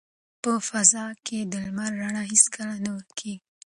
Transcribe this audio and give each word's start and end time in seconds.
په 0.43 0.51
فضا 0.69 1.05
کې 1.25 1.39
د 1.51 1.53
لمر 1.65 1.91
رڼا 2.01 2.23
هیڅکله 2.31 2.75
نه 2.85 2.89
ورکیږي. 2.95 3.35